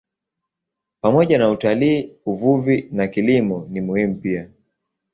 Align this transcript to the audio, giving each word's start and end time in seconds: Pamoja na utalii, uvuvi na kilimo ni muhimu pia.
Pamoja 1.01 1.37
na 1.37 1.49
utalii, 1.49 2.13
uvuvi 2.25 2.89
na 2.91 3.07
kilimo 3.07 3.67
ni 3.69 3.81
muhimu 3.81 4.15
pia. 4.15 4.47